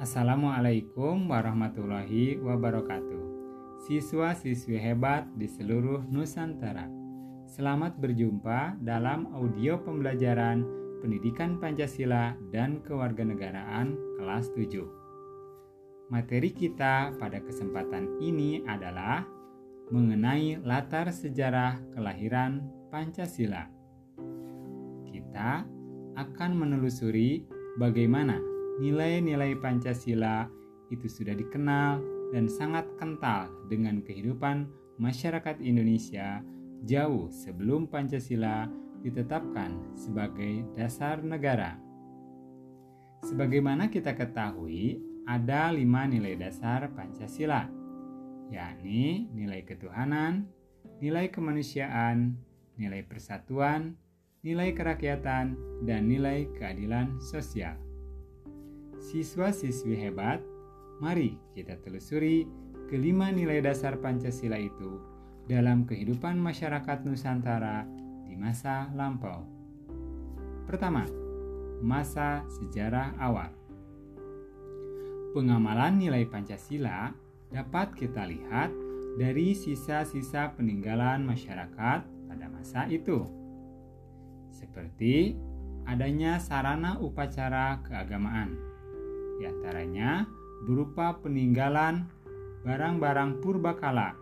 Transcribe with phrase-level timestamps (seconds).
[0.00, 3.20] Assalamualaikum warahmatullahi wabarakatuh.
[3.84, 6.88] Siswa-siswi hebat di seluruh Nusantara.
[7.44, 10.64] Selamat berjumpa dalam audio pembelajaran
[11.04, 16.08] Pendidikan Pancasila dan Kewarganegaraan kelas 7.
[16.08, 19.28] Materi kita pada kesempatan ini adalah
[19.92, 23.68] mengenai latar sejarah kelahiran Pancasila.
[25.12, 25.68] Kita
[26.16, 27.44] akan menelusuri
[27.76, 28.49] bagaimana
[28.80, 30.48] nilai-nilai Pancasila
[30.88, 32.00] itu sudah dikenal
[32.32, 34.64] dan sangat kental dengan kehidupan
[34.96, 36.40] masyarakat Indonesia
[36.88, 38.64] jauh sebelum Pancasila
[39.04, 41.76] ditetapkan sebagai dasar negara.
[43.20, 44.96] Sebagaimana kita ketahui,
[45.28, 47.68] ada lima nilai dasar Pancasila,
[48.48, 50.48] yakni nilai ketuhanan,
[51.04, 52.32] nilai kemanusiaan,
[52.80, 53.92] nilai persatuan,
[54.40, 55.52] nilai kerakyatan,
[55.84, 57.89] dan nilai keadilan sosial.
[59.00, 60.44] Siswa-siswi hebat,
[61.00, 62.44] mari kita telusuri
[62.92, 65.00] kelima nilai dasar Pancasila itu
[65.48, 67.88] dalam kehidupan masyarakat Nusantara
[68.28, 69.48] di masa lampau.
[70.68, 71.08] Pertama,
[71.80, 73.48] masa sejarah awal.
[75.32, 77.16] Pengamalan nilai Pancasila
[77.48, 78.68] dapat kita lihat
[79.16, 83.24] dari sisa-sisa peninggalan masyarakat pada masa itu.
[84.52, 85.40] Seperti
[85.88, 88.69] adanya sarana upacara keagamaan
[89.40, 90.28] di antaranya
[90.68, 92.04] berupa peninggalan
[92.60, 94.12] barang-barang purbakala.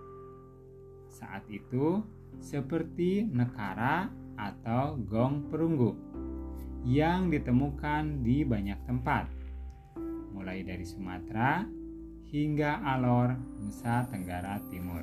[1.11, 2.07] Saat itu
[2.39, 4.07] seperti nekara
[4.39, 5.99] atau gong perunggu
[6.87, 9.27] yang ditemukan di banyak tempat,
[10.31, 11.67] mulai dari Sumatera
[12.31, 15.03] hingga Alor, Nusa Tenggara Timur.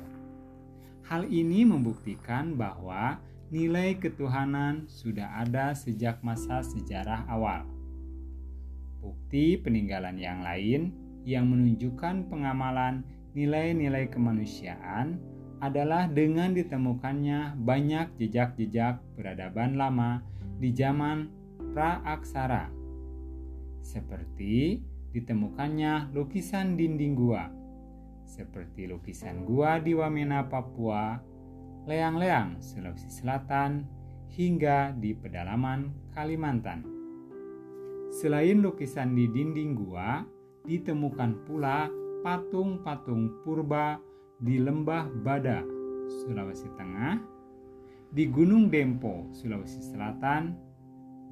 [1.12, 3.20] Hal ini membuktikan bahwa
[3.52, 7.75] nilai ketuhanan sudah ada sejak masa sejarah awal
[9.00, 10.94] bukti peninggalan yang lain
[11.26, 13.02] yang menunjukkan pengamalan
[13.36, 15.20] nilai-nilai kemanusiaan
[15.60, 20.20] adalah dengan ditemukannya banyak jejak-jejak peradaban lama
[20.60, 21.28] di zaman
[21.72, 22.72] pra-aksara.
[23.80, 24.80] Seperti
[25.12, 27.48] ditemukannya lukisan dinding gua,
[28.28, 31.16] seperti lukisan gua di Wamena, Papua,
[31.88, 33.86] Leang-Leang, Sulawesi Selatan,
[34.32, 36.95] hingga di pedalaman Kalimantan.
[38.16, 40.24] Selain lukisan di dinding gua,
[40.64, 41.84] ditemukan pula
[42.24, 44.00] patung-patung purba
[44.40, 45.60] di lembah Bada,
[46.24, 47.20] Sulawesi Tengah,
[48.08, 50.56] di Gunung Dempo, Sulawesi Selatan,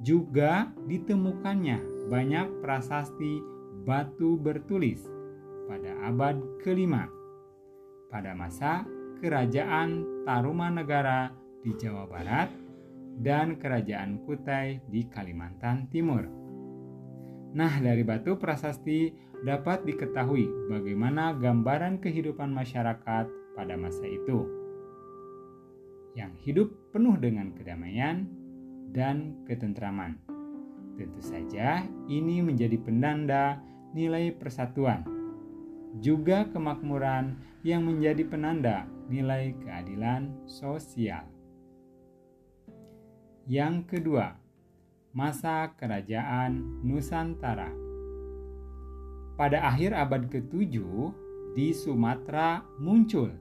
[0.05, 3.41] juga ditemukannya banyak prasasti
[3.81, 5.09] batu bertulis
[5.65, 7.09] pada abad kelima
[8.13, 8.85] pada masa
[9.17, 11.33] kerajaan Tarumanegara
[11.65, 12.53] di Jawa Barat
[13.17, 16.44] dan kerajaan Kutai di Kalimantan Timur.
[17.55, 19.15] Nah, dari batu prasasti
[19.47, 24.43] dapat diketahui bagaimana gambaran kehidupan masyarakat pada masa itu,
[26.19, 28.27] yang hidup penuh dengan kedamaian
[28.91, 30.19] dan ketentraman.
[30.99, 33.63] Tentu saja, ini menjadi penanda
[33.95, 35.07] nilai persatuan,
[36.03, 41.23] juga kemakmuran yang menjadi penanda nilai keadilan sosial.
[43.47, 44.35] Yang kedua,
[45.15, 47.71] masa kerajaan Nusantara.
[49.39, 50.75] Pada akhir abad ke-7,
[51.55, 53.31] di Sumatera muncul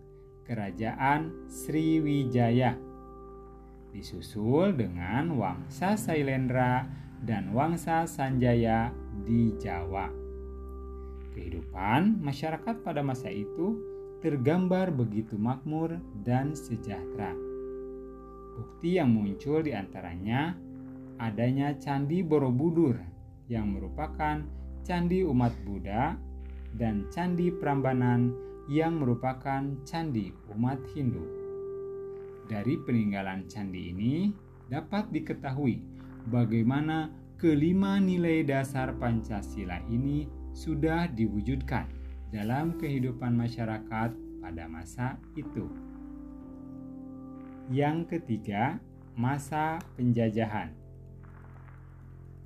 [0.47, 2.79] kerajaan Sriwijaya.
[3.91, 6.87] Disusul dengan Wangsa Sailendra
[7.19, 8.95] dan Wangsa Sanjaya
[9.27, 10.15] di Jawa.
[11.35, 13.83] Kehidupan masyarakat pada masa itu
[14.23, 17.35] tergambar begitu makmur dan sejahtera.
[18.55, 20.55] Bukti yang muncul di antaranya
[21.19, 22.99] adanya Candi Borobudur
[23.47, 24.41] yang merupakan
[24.85, 26.17] candi umat Buddha
[26.75, 28.35] dan Candi Prambanan
[28.69, 31.25] yang merupakan candi umat Hindu.
[32.49, 34.33] Dari peninggalan candi ini
[34.69, 35.81] dapat diketahui
[36.29, 41.89] bagaimana kelima nilai dasar Pancasila ini sudah diwujudkan
[42.33, 44.11] dalam kehidupan masyarakat
[44.41, 45.69] pada masa itu.
[47.73, 48.77] Yang ketiga,
[49.17, 50.84] masa penjajahan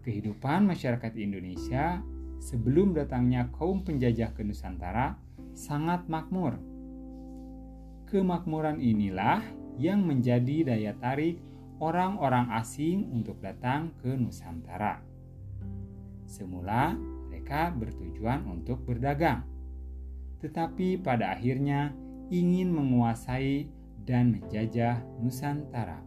[0.09, 2.01] kehidupan masyarakat Indonesia
[2.41, 5.21] sebelum datangnya kaum penjajah ke Nusantara
[5.53, 6.57] sangat makmur.
[8.09, 9.45] Kemakmuran inilah
[9.77, 11.45] yang menjadi daya tarik
[11.77, 15.05] orang-orang asing untuk datang ke Nusantara.
[16.25, 16.97] Semula
[17.29, 19.45] mereka bertujuan untuk berdagang,
[20.41, 21.93] tetapi pada akhirnya
[22.33, 23.69] ingin menguasai
[24.09, 26.01] dan menjajah Nusantara.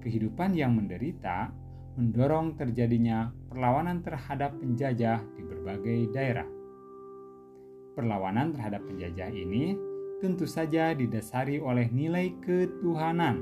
[0.00, 1.65] Kehidupan yang menderita
[1.96, 6.48] mendorong terjadinya perlawanan terhadap penjajah di berbagai daerah.
[7.96, 9.72] Perlawanan terhadap penjajah ini
[10.20, 13.40] tentu saja didasari oleh nilai ketuhanan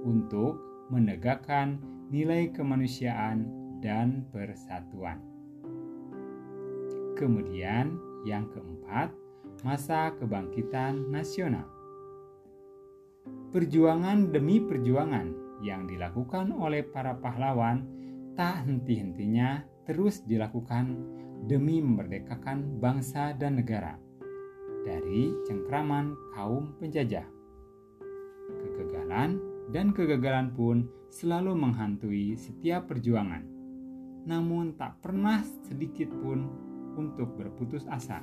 [0.00, 0.56] untuk
[0.88, 1.76] menegakkan
[2.08, 3.44] nilai kemanusiaan
[3.84, 5.20] dan persatuan.
[7.20, 9.12] Kemudian, yang keempat,
[9.60, 11.68] masa kebangkitan nasional.
[13.52, 17.88] Perjuangan demi perjuangan yang dilakukan oleh para pahlawan
[18.36, 20.92] tak henti-hentinya terus dilakukan
[21.48, 23.96] demi memerdekakan bangsa dan negara
[24.84, 27.24] dari cengkraman kaum penjajah.
[28.44, 29.40] Kegagalan
[29.72, 33.44] dan kegagalan pun selalu menghantui setiap perjuangan,
[34.28, 36.44] namun tak pernah sedikit pun
[37.00, 38.20] untuk berputus asa.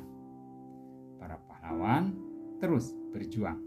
[1.18, 2.14] Para pahlawan
[2.62, 3.58] terus berjuang.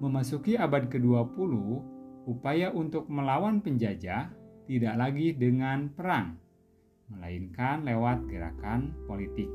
[0.00, 1.52] Memasuki abad ke-20,
[2.28, 4.30] upaya untuk melawan penjajah
[4.68, 6.38] tidak lagi dengan perang,
[7.10, 9.48] melainkan lewat gerakan politik.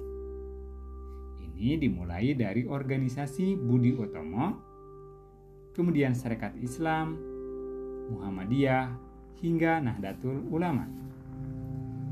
[1.40, 4.60] Ini dimulai dari organisasi Budi Utomo,
[5.72, 7.16] kemudian Serikat Islam,
[8.12, 8.92] Muhammadiyah,
[9.40, 10.84] hingga Nahdlatul Ulama.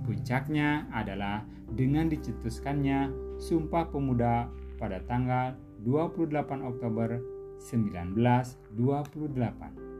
[0.03, 4.47] Puncaknya adalah dengan dicetuskannya Sumpah Pemuda
[4.79, 7.19] pada tanggal 28 Oktober
[7.59, 9.92] 1928.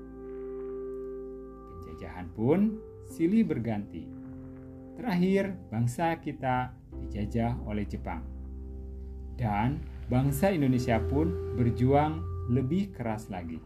[1.94, 4.02] Penjajahan pun silih berganti
[4.98, 6.74] Terakhir, bangsa kita
[7.06, 8.26] dijajah oleh Jepang.
[9.38, 9.78] Dan
[10.10, 12.18] bangsa Indonesia pun berjuang
[12.50, 13.62] lebih keras lagi.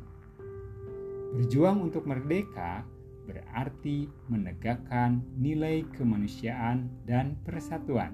[1.40, 2.84] Berjuang untuk merdeka
[3.24, 8.12] berarti menegakkan nilai kemanusiaan dan persatuan.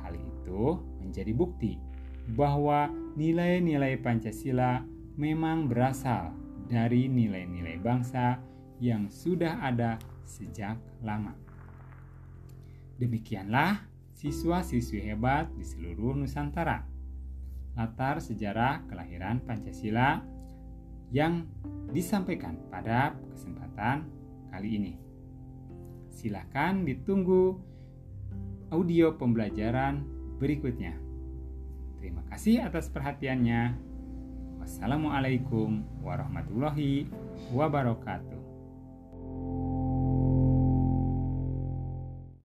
[0.00, 1.76] Hal itu menjadi bukti
[2.32, 4.80] bahwa nilai-nilai Pancasila
[5.20, 6.32] memang berasal
[6.64, 8.49] dari nilai-nilai bangsa
[8.80, 11.36] yang sudah ada sejak lama.
[12.96, 13.84] Demikianlah
[14.16, 16.84] siswa-siswi hebat di seluruh Nusantara.
[17.76, 20.20] Latar sejarah kelahiran Pancasila
[21.08, 21.48] yang
[21.92, 24.04] disampaikan pada kesempatan
[24.52, 24.94] kali ini.
[26.10, 27.56] Silakan ditunggu
[28.68, 30.04] audio pembelajaran
[30.36, 30.94] berikutnya.
[31.96, 33.76] Terima kasih atas perhatiannya.
[34.60, 37.08] Wassalamualaikum warahmatullahi
[37.52, 38.49] wabarakatuh.